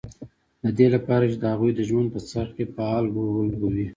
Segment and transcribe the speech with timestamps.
[0.63, 3.87] د دې لپاره چې د هغوی د ژوند په څرخ کې فعال رول ولوبوي